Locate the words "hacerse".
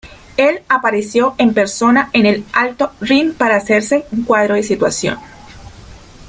3.57-4.07